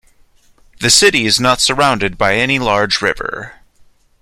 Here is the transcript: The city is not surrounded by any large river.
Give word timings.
The 0.79 0.89
city 0.89 1.27
is 1.27 1.39
not 1.39 1.61
surrounded 1.61 2.17
by 2.17 2.33
any 2.33 2.57
large 2.57 3.03
river. 3.03 3.59